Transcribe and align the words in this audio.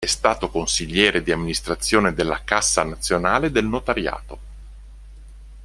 È 0.03 0.07
stato 0.07 0.49
consigliere 0.49 1.21
di 1.21 1.31
amministrazione 1.31 2.15
della 2.15 2.41
Cassa 2.43 2.83
nazionale 2.83 3.51
del 3.51 3.65
notariato. 3.67 4.39